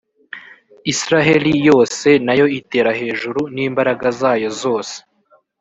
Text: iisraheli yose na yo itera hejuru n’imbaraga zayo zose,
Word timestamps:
iisraheli 0.91 1.51
yose 1.67 2.09
na 2.25 2.33
yo 2.39 2.45
itera 2.59 2.91
hejuru 3.01 3.41
n’imbaraga 3.55 4.07
zayo 4.19 4.49
zose, 4.61 4.95